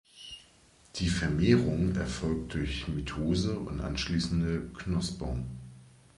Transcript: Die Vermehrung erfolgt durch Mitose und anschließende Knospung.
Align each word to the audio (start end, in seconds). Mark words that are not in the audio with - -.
Die 0.95 1.09
Vermehrung 1.09 1.95
erfolgt 1.95 2.55
durch 2.55 2.87
Mitose 2.87 3.59
und 3.59 3.81
anschließende 3.81 4.61
Knospung. 4.75 5.45